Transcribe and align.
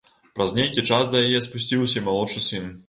Праз 0.37 0.55
нейкі 0.59 0.85
час 0.95 1.13
да 1.17 1.23
яе 1.27 1.45
спусціўся 1.49 1.97
і 2.03 2.07
малодшы 2.09 2.49
сын. 2.51 2.71